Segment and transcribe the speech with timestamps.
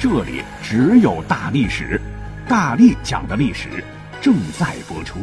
[0.00, 2.00] 这里只有大历史，
[2.48, 3.84] 大力讲的历史
[4.18, 5.18] 正在播出。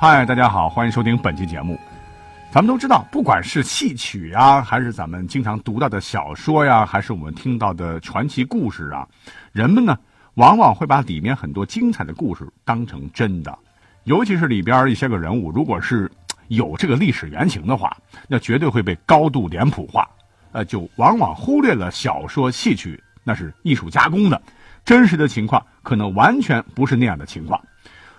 [0.00, 1.78] 嗨，大家好，欢迎收听本期节目。
[2.50, 9.06] 咱们都知道，不管是戏曲呀，还是咱们经常读到的小说呀，还是我们听到的传奇故事啊，
[9.52, 9.96] 人们呢
[10.34, 13.56] 往往会把里面很多精彩的故事当成真的。
[14.02, 16.10] 尤其是里边一些个人物，如果是
[16.48, 20.10] 有这个历史原型的话，那绝对会被高度脸谱化，
[20.50, 23.00] 呃，就往往忽略了小说戏曲。
[23.24, 24.40] 那是艺术加工的，
[24.84, 27.62] 真实的情况可能完全不是那样的情况。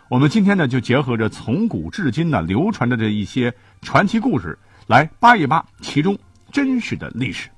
[0.09, 6.17] 我们今天呢，就结合着从古至今呢流传着的一些传奇故事，来扒一扒其中
[6.51, 7.49] 真实的历史。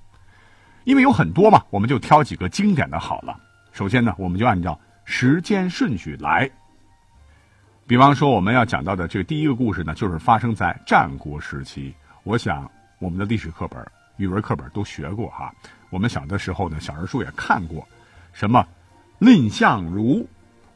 [0.85, 3.35] 因为有很多嘛，我们就挑几个经典的好了。
[3.71, 6.49] 首先呢，我们就按照时间顺序来。
[7.87, 11.93] 比方说，我们要讲到的这个第一个故事呢，就是发生在战国时期。
[12.23, 12.69] 我想，
[12.99, 13.85] 我们的历史课本、
[14.17, 15.53] 语文课本都学过哈。
[15.89, 17.87] 我们小的时候呢，小人书也看过，
[18.33, 18.65] 什么
[19.19, 20.27] 蔺相如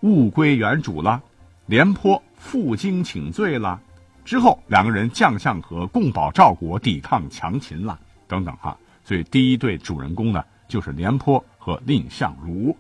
[0.02, 1.22] 物归原主了，
[1.66, 3.80] 廉颇负荆请罪了，
[4.24, 8.78] 之后两个人将相和，共保赵国，抵抗强秦了，等等哈。
[9.04, 12.78] 所以第一对主人公呢，就是廉颇和蔺相如。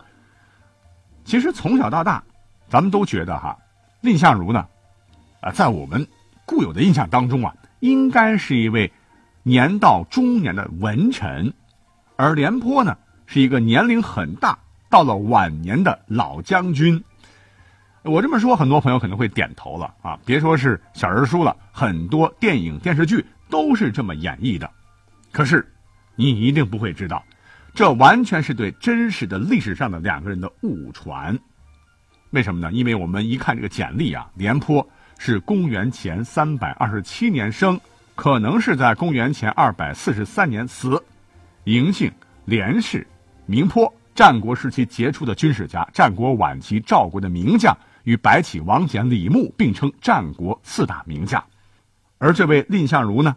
[1.25, 2.23] 其实从小到大，
[2.69, 3.57] 咱们都觉得哈，
[4.01, 4.65] 蔺相如呢，
[5.41, 6.07] 啊，在我们
[6.45, 8.91] 固有的印象当中啊，应该是一位
[9.43, 11.53] 年到中年的文臣。
[12.19, 17.01] 而廉颇呢，是一个年龄很大、到了晚年的老将军。
[18.01, 20.19] 我这么说，很多朋友可能会点头了啊！
[20.25, 24.69] 别说是小人书了，很多电影、电视剧都是这么演绎的。
[25.31, 25.65] 可是，
[26.17, 27.23] 你一定不会知道，
[27.73, 31.39] 这完全是对真实的历史上的两个人的误传。
[32.31, 32.69] 为什么呢？
[32.73, 34.85] 因为我们一看这个简历啊，廉颇
[35.17, 37.79] 是公元前三百二十七年生，
[38.15, 41.01] 可能是在公元前二百四十三年死。
[41.65, 42.11] 嬴姓，
[42.45, 43.05] 廉氏，
[43.45, 51.43] 名颇，战国时期杰出的军事家，战国晚期赵国的名将，与白起、王翦、李牧并称战国四大名将。
[52.17, 53.35] 而这位蔺相如呢，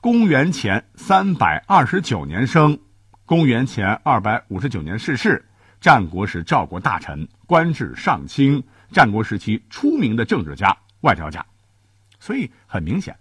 [0.00, 2.78] 公元前三百二十九年生，
[3.26, 5.44] 公元前二百五十九年逝世。
[5.78, 11.44] 战国时赵国大臣，官至上卿，战国时期出名的政治家、外交家。
[12.18, 13.14] 所以很明显，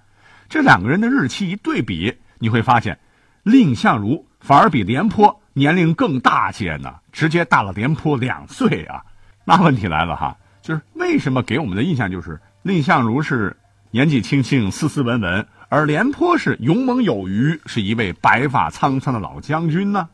[0.48, 2.98] 这两个人的日期一对比，你会发现。
[3.46, 9.02] 蔺相如反而比廉颇年龄更大些呢，直接大了廉颇两岁啊！
[9.46, 13.56] 那问题来了哈，就是为什么给我们的印象就是蔺相如是
[13.92, 20.10] 年纪轻轻、斯斯文文，而廉颇是勇猛有余，是一位白发苍苍的老将军呢？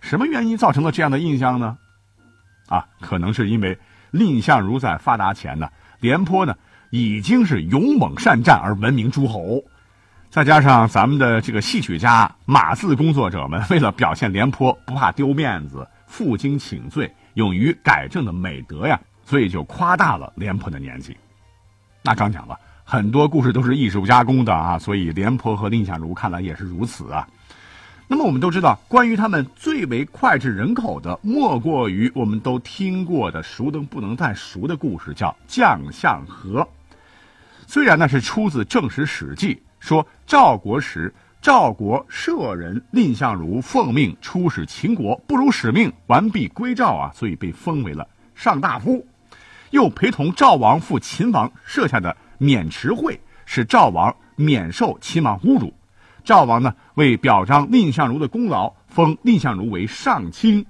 [0.00, 1.76] 什么原因造成了这样的印象呢？
[2.68, 3.78] 啊，可能是因为
[4.10, 5.68] 蔺相如在发达前呢，
[6.00, 6.56] 廉颇呢
[6.90, 9.62] 已经是勇猛善战而闻名诸侯。
[10.32, 21.14] 再加上咱们的这个戏曲家、码字工作者们， 为了表现廉颇不怕丢面子、负荆请罪、勇于改正的美德呀，所以就夸大了廉颇的年纪。
[22.02, 27.28] 那刚讲了很多故事都是艺术加工的啊，所以廉颇和蔺相如看来也是如此啊。
[28.08, 36.66] 那么我们都知道，关于他们最为脍炙人口的，莫过于我们都听过的、熟的不能再熟的故事，叫将相和。
[37.66, 39.54] 虽然那是出自正史《史记》。
[39.82, 49.04] 说赵国时，赵国舍人蔺相如奉命出使秦国，不辱使命，完璧归赵啊，所以被封为了上大夫。
[49.70, 55.74] 又陪同赵王赴秦王设下的渑池会，使赵王免受秦王侮辱。
[56.22, 60.64] 赵王呢，为表彰蔺相如的功劳，封蔺相如为上卿。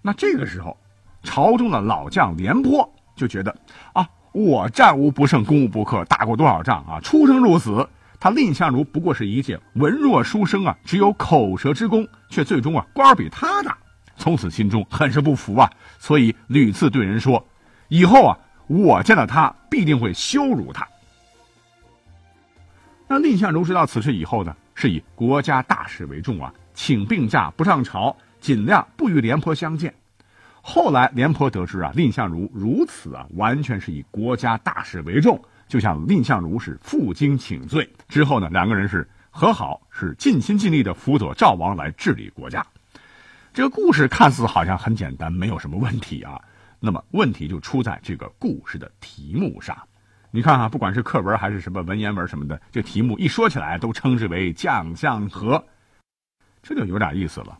[0.00, 0.74] 那这个时候，
[1.22, 3.54] 朝中的老将廉颇就觉得
[3.92, 7.86] 啊，我战无不胜，攻无不克，打过多少仗啊，出生入死。
[8.24, 13.76] 他蔺相如不过是一介文弱书生啊，只有口舌之功，却最终啊官儿比他大，
[14.16, 17.46] 从此心中很是不服啊，所以屡次对人说
[17.88, 20.88] ：“以后啊，我见到他必定会羞辱他。”
[23.06, 29.94] 那蔺相如知道此事以后呢，是以国家大事为重啊，请病假不上朝，尽量不与廉颇相见。
[30.62, 35.38] 后来廉颇得知啊，蔺相如如此啊，完全是以国家大事为重。
[35.68, 42.64] 就像蔺相如是负荆请罪之后呢，两个人是和好，是尽心尽力的辅佐赵王来治理国家。
[43.52, 46.40] 这个故事看似好像很简单，没有什么问题啊。
[46.80, 49.76] 那么问题就出在这个故事的题目上。
[50.30, 55.64] 你看啊，不管是课文还是什么文言文什么的，这题目一说起来都称之为将相和，
[56.62, 57.58] 这就有点意思了。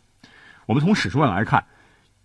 [0.65, 1.65] 我们从史书上来看，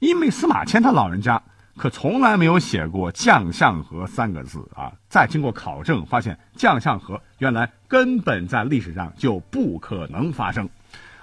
[0.00, 1.40] 因为司马迁他老人家
[1.80, 4.92] 可从来没有写过将相和三个字啊。
[5.08, 10.68] 再经过考证，发现将相和原来根本在历史上就不可能发生。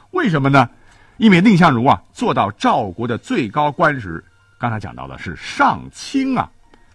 [0.09, 0.67] 为什么呢？
[1.17, 4.23] 因为蔺相如啊，做到赵国的最高官职，
[4.57, 6.49] 刚才讲到的是上卿啊，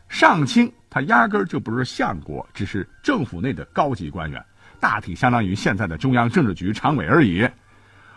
[0.09, 0.73] 上卿。
[0.91, 4.45] 他压根儿就不是相国，只是政府内的高级官员，
[4.81, 7.49] 大体相当于现在的中央政治局常委而已。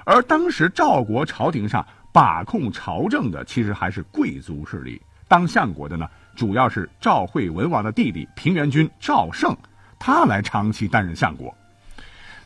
[0.05, 4.99] 而当时赵国朝廷上把控朝政的，其实还是贵族势力。
[5.35, 9.53] 当相国的呢，主要是赵惠文王的弟弟平原君赵胜，
[9.99, 11.53] 他来长期担任相国。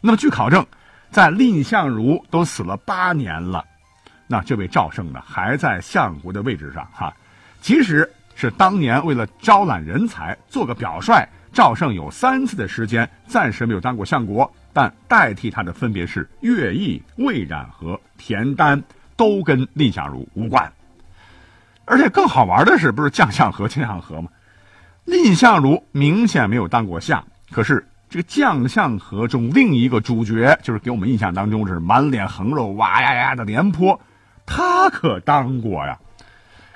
[0.01, 0.65] 那么据考证，
[1.11, 3.63] 在蔺相如都死了八年了，
[4.25, 7.13] 那这位赵胜呢，还在相国的位置上哈，
[7.61, 8.11] 即使。
[8.33, 18.81] 是当年为了招揽人才，做个表率，赵胜有三次的时间暂时没有当过相国，但代替他的分别是乐毅、魏冉和田丹，
[19.17, 20.71] 都跟蔺相如无关。
[21.89, 24.29] 而且更好玩的是，不是将相和、将相和吗？
[25.05, 33.99] 蔺相如明显没有当过相，可是这个将相和中另一个主角，就是给我们印象当中是满脸横肉、哇呀呀的廉颇，
[34.45, 35.97] 他可当过呀。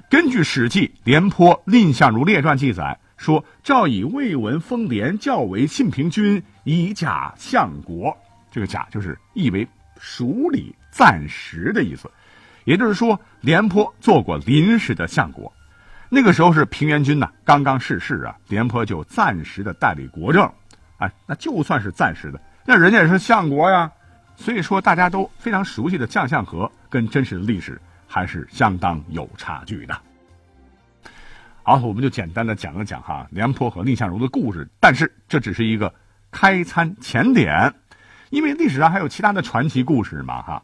[0.09, 8.17] 根据《史记·廉颇蔺相如列传》记载说，赵以魏文封廉教为信平君，以假相国。
[8.51, 9.67] 这个“假”就是意为
[9.99, 12.09] 属理、暂时的意思。
[12.65, 15.51] 也就是说，廉颇做过临时的相国。
[16.09, 20.49] 那个时候是平原君呢刚刚逝世啊，廉颇就暂时的代理国政。
[20.97, 23.91] 哎，那就算是暂时的，那人家也是相国呀。
[24.35, 27.79] 所以说，大家都非常熟悉的将相和，跟真实的历史。
[28.05, 29.97] 还是相当有差距的。
[31.63, 35.91] 好，我们就简单的讲了讲哈廉颇和蔺相如的故事，但是这只是一个
[36.29, 37.73] 开餐前点，
[38.29, 40.61] 因为历史上还有其他的传奇故事嘛哈。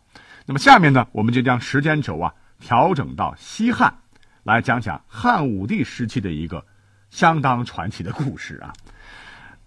[0.50, 3.94] 那么下面呢，我们就将时间轴啊调整到西汉，
[4.42, 6.66] 来讲讲汉武帝时期的一个
[7.12, 8.74] 相当传奇的故事啊。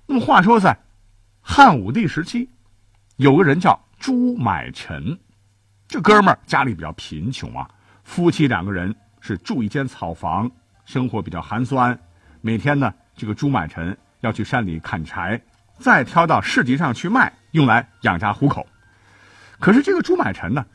[0.06, 0.76] 那么话说在
[1.40, 2.50] 汉武帝时期，
[3.14, 5.16] 有个人叫朱买臣。
[5.86, 7.70] 这哥们儿家里比较贫穷啊，
[8.02, 10.50] 夫妻两个人是住一间草房，
[10.84, 11.96] 生活比较寒酸。
[12.40, 15.40] 每天呢，这个朱买臣要去山里砍柴，
[15.78, 18.66] 再挑到市集上去卖，用来养家糊口。
[19.62, 20.66] 可是这个朱买臣呢，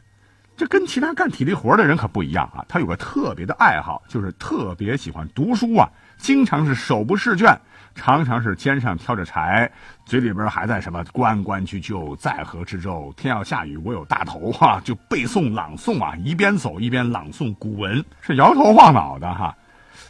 [0.55, 7.53] 这跟其他干体力活的人可不一样啊，他有个特别的爱好，就是特别喜欢读书啊，经常是手不释卷。
[7.95, 9.69] 常常是肩上挑着柴，
[10.05, 19.53] 嘴里边还在什么“关关雎鸠，在河之洲”，天要下雨，我有大头哈，就背诵朗诵啊，一边走一边朗诵古文，是摇头晃脑的哈。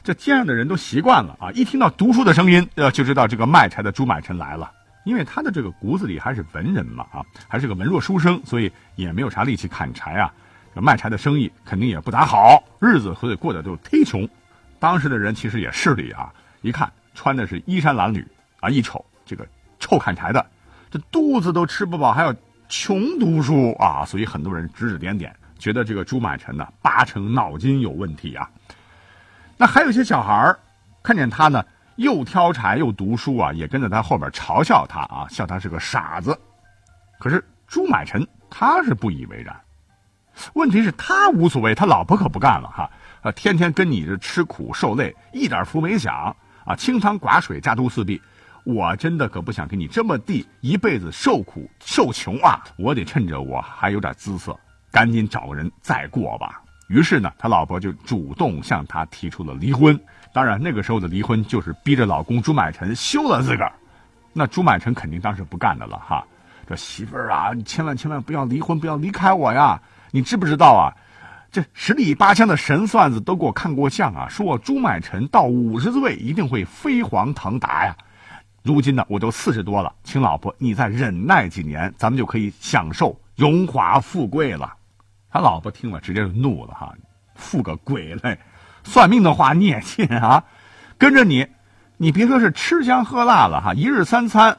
[0.04, 4.70] 这街上的人都习惯了啊，一听到读书的声音，呃，就知道这个卖柴的朱买臣来了。
[5.08, 10.32] 因为他的这个骨子里还是文人嘛啊，还是个文弱书生，所以也没有啥力气砍柴啊。
[10.76, 14.28] 这卖柴的生意肯定也不咋好，日子所以过得就忒穷。
[14.78, 16.32] 当时的人其实也势利啊，
[16.62, 16.92] 一看。
[17.16, 18.24] 穿的是衣衫褴褛
[18.60, 19.44] 啊，一瞅这个
[19.80, 20.46] 臭砍柴的，
[20.92, 22.32] 这肚子都吃不饱，还要
[22.70, 28.48] 穷读书啊，所以很多人指指点点，觉得这个朱买臣呢八成脑筋有问题啊。
[29.58, 30.56] 那还有些小孩
[31.02, 31.66] 看见他呢
[31.98, 36.40] 又挑柴又读书啊，也跟着他后边嘲笑他啊，笑他是个傻子。
[37.20, 39.60] 可是朱买臣他是不以为然，
[40.54, 42.90] 问题是他无所谓，他老婆可不干了哈，
[43.22, 46.36] 啊，天天跟你这吃苦受累，一点福没享。
[46.66, 48.22] 啊，清汤寡水，家徒四壁，
[48.66, 52.62] 我真的可不想跟你这么地一辈子受苦受穷啊！
[52.78, 54.54] 我得趁着我还有点姿色，
[54.92, 56.62] 赶紧找个人再过吧。
[56.88, 60.00] 于是呢，他老婆就主动向他提出了离婚。
[60.34, 63.74] 当然，那个时候的离婚就是逼着老公朱买臣休了自个儿。
[64.34, 66.24] 那朱买臣肯定当时不干的了哈。
[66.68, 69.82] 这媳妇儿啊，你千万千万不要离婚，不要离开我呀！
[70.12, 70.94] 你知不知道啊？
[71.52, 77.96] 这十里八乡的神算子都给我看过相啊，说我朱买臣到五十岁一定会飞黄腾达呀。
[78.64, 84.74] 如今呢，我都四十多了，请老婆，你再忍耐几年，咱们就可以享受荣华富贵了。
[85.30, 86.94] 他老婆听了直接就怒了哈，
[87.36, 88.38] 富个鬼嘞！
[88.84, 90.44] 算命的话你也信啊？
[90.98, 91.46] 跟着你，
[91.98, 94.58] 你别说是吃香喝辣了哈，一日三餐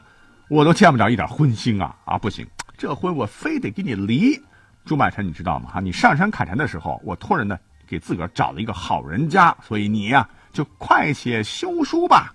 [0.49, 2.19] 我都见不着一点荤腥啊啊！
[2.19, 2.47] 不行，
[2.77, 4.41] 这婚我非得给你离。
[4.85, 5.71] 朱买臣，你知道吗？
[5.73, 12.33] 哈，你上山砍柴的时候，我托人呢给自个儿找了一个好人家，所以你呀就快些休书吧。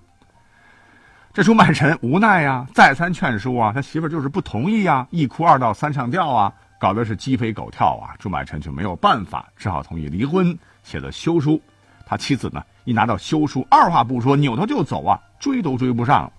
[1.33, 8.13] 这朱买臣无奈呀，再三劝说啊，他媳妇就是不同意呀，一哭二闹三上吊啊，搞得是鸡飞狗跳啊。
[8.19, 11.61] 朱买臣就没有办法，只好同意离婚，写了休书。
[12.05, 16.29] 他妻子呢，一拿到休书，二话不说，扭头就走啊，追都追不上。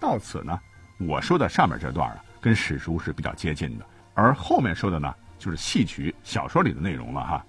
[0.00, 0.58] 到此呢，
[1.06, 7.44] 我说的上面这段啊，跟史书是比较接近的，而后面说的呢，就是戏曲小说里的内容了哈。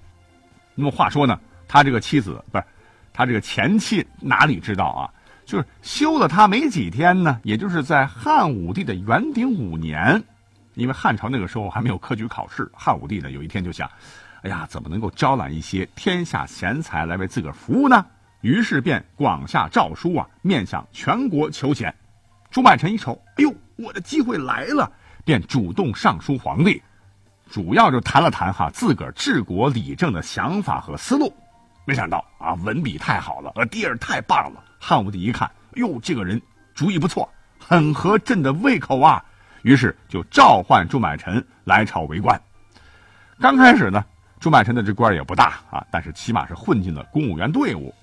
[0.75, 1.39] 那么话说呢，
[1.69, 2.65] 他这个妻子不是，
[3.13, 5.09] 他这个前妻哪里知道啊？
[5.45, 10.21] 就是休了他没几天呢，也就是在汉武帝的元鼎五年，
[10.75, 13.89] 因为汉朝那个时候还没有科举考试，汉武帝呢有一天就想。
[14.43, 18.03] 哎呀，怎么能够招揽一些天下贤才来为自个儿服务呢？
[18.41, 21.93] 于是便广下诏书啊，面向全国求贤。
[22.49, 24.91] 朱买臣一瞅，哎呦，我的机会来了，
[25.23, 26.81] 便主动上书皇帝，
[27.51, 31.31] 主要就谈了谈哈自个儿治国理政的想法和思路。
[31.85, 34.63] 没想到啊，文笔太好了，呃，第二太棒了。
[34.79, 36.41] 汉武帝一看，哟，这个人
[36.73, 39.23] 主意不错，很合朕的胃口啊。
[39.63, 42.41] 于是就召唤朱买臣来朝为官。
[43.39, 44.03] 刚开始呢。
[44.39, 47.93] 朱买臣的这官也不大啊，但是起码是混进了公务员队伍。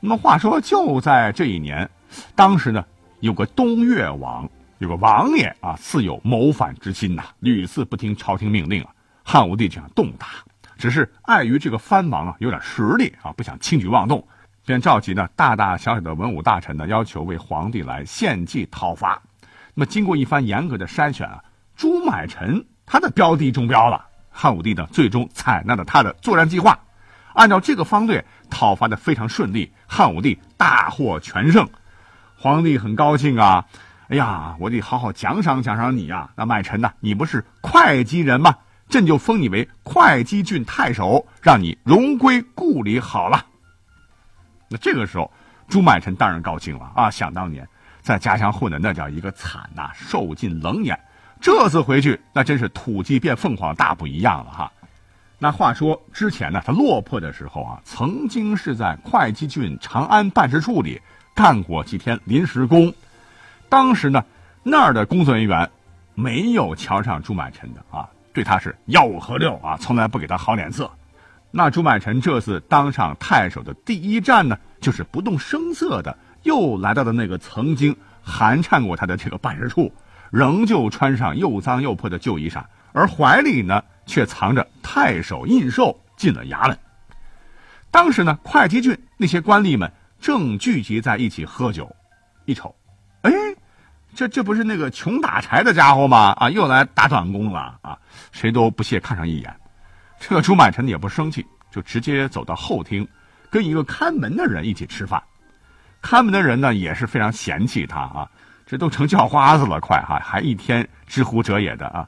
[0.00, 1.88] 那么话说，就在这一年，
[2.34, 2.84] 当时呢，
[3.20, 8.90] 有个东越王，有个王爷啊，似有谋反之心呐，屡次不听朝廷命令啊。
[9.22, 10.30] 汉武帝就想动他，
[10.76, 14.26] 只是碍于这个藩王啊有点实力啊，不想轻举妄动，
[14.66, 19.22] 便召集呢大大小小的文武大臣呢，要求为皇帝来献计讨伐。
[19.74, 21.42] 那么经过一番严格的筛选啊，
[21.76, 24.06] 朱买臣他的标的中标了。
[24.30, 26.78] 汉武帝呢，最终采纳了他的作战计划，
[27.34, 31.68] 按照这个方队讨伐的非常顺利，汉武帝大获全胜，
[32.36, 33.66] 皇帝很高兴啊！
[34.08, 36.30] 哎呀，我得好好奖赏奖赏你呀！
[36.36, 38.56] 那买臣呢，你不是会稽人吗？
[38.88, 43.46] 朕就封你为会稽郡太守，让你荣归故里好了。
[44.68, 45.32] 那这个时候，
[45.68, 47.10] 朱买臣当然高兴了啊！
[47.10, 47.66] 想当年
[48.04, 51.00] 在家乡混的那叫一个惨呐，受尽冷眼。
[51.40, 54.70] 这次回去，那真是土鸡变凤凰，大不一样了哈。
[55.38, 61.00] 那话说之前呢，他落魄的时候啊，曾经是在会稽郡长安办事处里
[61.34, 62.92] 干过几天临时工。
[63.70, 64.22] 当时呢，
[64.62, 65.70] 那儿的工作人员
[66.14, 70.90] 没有瞧上朱买臣的啊，对他是吆五喝六啊，从来不给他好脸色。
[71.50, 79.92] 那朱买臣这次当上太守的第一站呢，就是不动声色的又来到了那个曾经寒颤过他的这个办事处。
[80.30, 86.76] 仍旧穿上又脏又破的旧衣裳，而怀里呢却藏着太守印绶，进了衙门。
[87.92, 91.94] 当时呢，会稽郡那些官吏们正聚集在一起喝酒，
[92.46, 92.74] 一瞅，
[93.22, 93.30] 哎，
[94.12, 96.32] 这这不是那个穷打柴的家伙吗？
[96.32, 97.96] 啊，又来打短工了啊！
[98.32, 99.54] 谁都不屑看上一眼。
[100.18, 103.06] 这个朱买臣也不生气，就直接走到后厅，
[103.50, 105.22] 跟一个看门的人一起吃饭。
[106.04, 108.28] 看门的人呢也是非常嫌弃他啊。
[108.66, 112.06] 这都成叫花子了，快哈，还一天知乎者也的啊！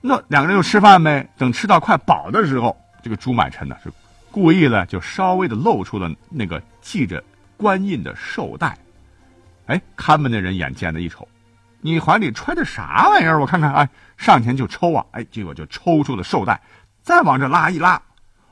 [0.00, 1.28] 那两个人就吃饭呗。
[1.36, 3.92] 等吃到快饱的时候，这个朱买臣呢是
[4.30, 7.22] 故意的，就稍微的露出了那个系着
[7.56, 8.76] 官印的绶带。
[9.66, 11.28] 哎，看门的人眼尖的一瞅，
[11.80, 13.38] 你怀里揣的啥玩意儿？
[13.38, 15.04] 我看看，哎，上前就抽啊！
[15.12, 16.60] 哎，结果就抽出了绶带，
[17.02, 18.00] 再往这拉一拉，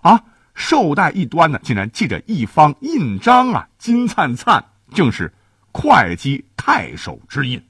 [0.00, 0.20] 啊，
[0.60, 4.64] 绶带一端呢，竟然系着一方印章啊，金灿灿，
[4.94, 5.32] 正是。
[5.72, 7.62] 会稽太守之印，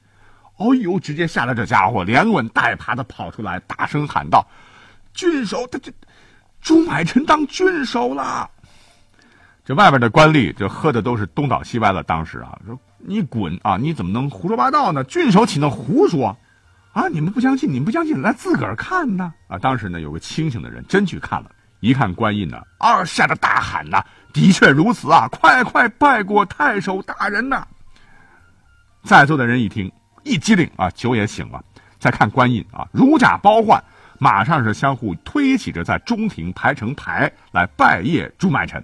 [0.57, 0.99] 哦呦！
[0.99, 4.43] 直接吓得这家伙连滚带爬的跑出来，大声喊道
[5.13, 5.93] ：“郡守，他这
[6.63, 8.49] 朱买臣当郡守了！”
[9.67, 12.03] 这外边的官吏就喝的都是东倒西歪了。
[12.03, 13.77] 当时啊，说你滚啊！
[13.77, 15.05] 你怎么能胡说八道呢？
[15.05, 16.35] 郡守岂能胡说？
[16.93, 17.07] 啊！
[17.09, 19.35] 你们不相信，你们不相信，来自个儿看呢！
[19.47, 19.59] 啊！
[19.59, 25.27] 当时呢，有个清醒的人真去看了，一看官印呢，啊，吓得大喊呐：“的确如此啊！
[25.29, 27.67] 快快拜过太守大人呐！”
[29.03, 29.91] 在座的人一听，
[30.23, 31.63] 一激灵啊，酒也醒了。
[31.99, 33.83] 再看官印啊，如假包换，
[34.19, 38.83] 马上是相互推起着在中庭排成排来拜谒朱买臣。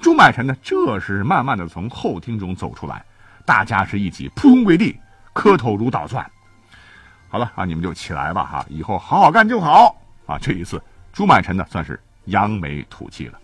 [0.00, 3.04] 朱买臣呢，这时慢慢的从后厅中走出来，
[3.46, 4.98] 大家是一起扑通跪地，
[5.32, 6.30] 磕头如捣蒜。
[7.30, 10.36] 好了啊，你们就起来吧哈，以后好好干就好啊。
[10.38, 13.38] 这一次，朱买臣呢算是扬眉吐气了。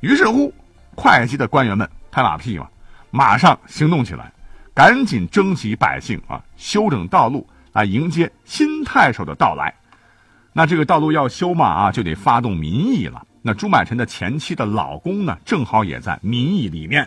[0.00, 0.52] 于是乎，
[0.94, 2.68] 会稽的官员们拍马屁嘛，
[3.10, 4.30] 马上行动起来。
[4.74, 9.74] 赶紧征集百姓啊，修整道路来迎接新太守的到来。
[10.54, 13.26] 那这个道路要修嘛啊，就得发动民意了。
[13.42, 17.06] 那朱买臣的前妻的老公呢，正好也在民意里面。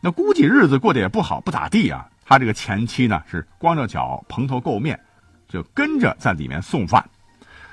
[0.00, 2.08] 那估计日子过得也不好，不咋地啊。
[2.24, 4.98] 他这个前妻呢，是光着脚蓬头垢面，
[5.48, 7.04] 就跟着在里面送饭。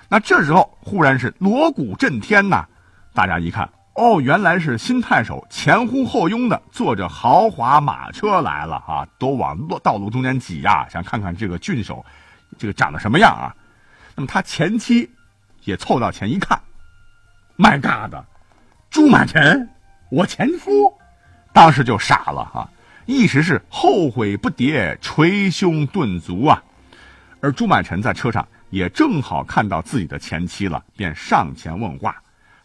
[0.09, 2.65] 那这时候忽然是锣鼓震天呐，
[3.13, 3.69] 大家一看。
[3.99, 9.07] 哦，原来是新太守前呼后拥的坐着豪华马车来了啊！
[9.17, 12.05] 都往路道路中间挤呀，想看看这个郡守，
[12.59, 13.49] 这个长得什么样啊？
[14.13, 15.09] 那么他前妻
[15.63, 16.61] 也凑到前一看
[17.57, 18.23] ，My God，
[18.91, 19.67] 朱满臣，
[20.11, 20.93] 我前夫，
[21.51, 22.69] 当时就傻了哈，
[23.07, 26.61] 一时是后悔不迭，捶胸顿足啊。
[27.41, 32.15] 而朱满臣在车上也正好看到自己的前妻了，便上前问话。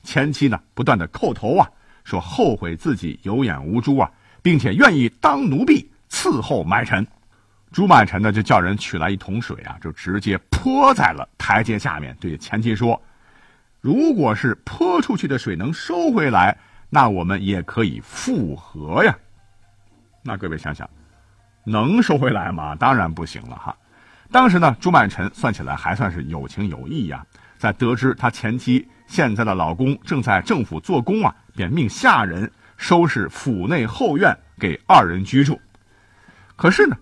[0.02, 1.68] 前妻呢，不断的叩头啊，
[2.04, 4.11] 说后悔自己有眼无珠啊，
[4.42, 7.06] 并且愿意当奴婢伺候买臣。
[7.71, 13.00] 朱满臣呢，就叫人取来一桶水啊，就直接泼在了台阶下面，对前妻说
[13.80, 16.59] ：“如果是泼出去的水能收回来，
[16.90, 19.16] 那我们也可以复合呀。”
[20.23, 20.88] 那各位想想，
[21.64, 22.75] 能收回来吗？
[22.75, 23.75] 当然不行了哈。
[24.32, 27.24] 当时呢，朱满臣算起来还算是有情有义呀，
[27.58, 28.88] 在得知他前妻。
[29.06, 35.60] 现在的老公正在政府做工啊，便命下人收拾府内后院给二人居住。
[36.56, 36.96] 可是呢，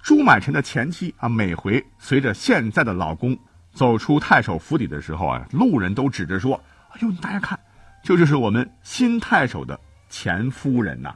[0.00, 3.38] 朱满臣的前妻啊，每回随着现在的老公
[3.74, 7.60] 走出太守府邸的时候啊，路人都指着说：“哎呦，大家看，
[8.02, 11.14] 这就是我们新太守的前夫人呐！”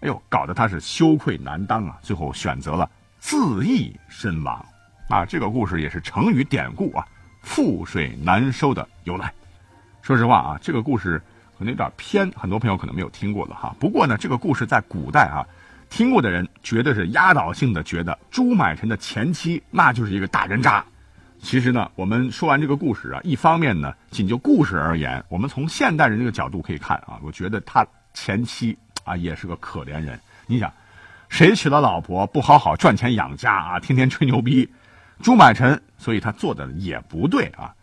[0.00, 4.64] 哎呦，搞得他是羞愧难当啊，最后选择了自缢身亡。
[5.08, 7.06] 啊，这个故事也是成语典故啊
[7.42, 9.32] ，“覆水难收”的由来。
[10.02, 11.18] 说实话啊，这个故事
[11.58, 13.74] 可能有点偏，很多朋友可能没有听过了哈。
[13.80, 15.46] 不过呢，这个故事在古代啊，
[15.88, 20.84] 听过的人绝对是压倒性的觉得朱买臣的前妻那就是一个大人渣。
[21.40, 30.20] 其实呢，我们说完这个故事啊，一方面呢，仅就故事而言，我们从现代人这个角度可以看啊，我觉得他前妻啊也是个可怜人。
[30.46, 30.70] 你想，
[31.30, 34.68] 谁娶了老婆不好好赚钱养家啊，天天吹牛逼？
[35.22, 37.74] 朱买臣，所以他做的也不对啊。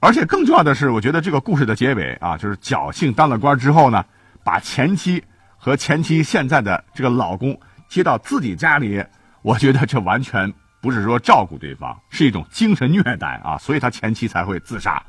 [0.00, 4.04] 而且更重要的是，我觉得这个故事的结尾啊，就是侥幸当了官之后呢，
[4.42, 5.22] 把前妻
[5.58, 9.04] 和前妻现在的这个老公接到自己家里，
[9.42, 15.02] 我觉得这完全不是说照顾对方，是一种精神虐待啊，所以他前妻才会自杀。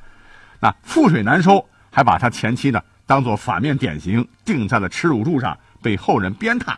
[0.60, 6.76] 那覆水难收，还把他前妻呢当做反面典型钉在了耻辱柱上，被后人鞭挞。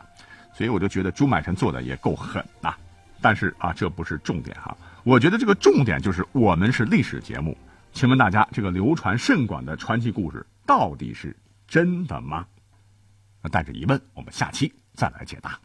[0.55, 2.75] 所以我就觉得朱买臣做的也够狠呐。
[3.19, 7.57] 但是啊，这不是重点哈，我觉得这个重点就是我们是历史节目。
[7.91, 11.35] 请问大家，这个流传甚广的传奇故事到底是
[11.67, 12.45] 真的吗？
[13.51, 15.59] 带着疑问，我们下期再来解答。